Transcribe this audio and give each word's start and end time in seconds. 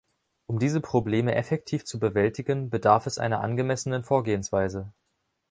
Um 0.47 0.57
diese 0.57 0.81
Probleme 0.81 1.35
effektiv 1.35 1.85
zu 1.85 1.99
bewältigen, 1.99 2.71
bedarf 2.71 3.05
es 3.05 3.19
einer 3.19 3.41
angemessenen 3.41 4.03
Vorgehensweise. 4.03 4.91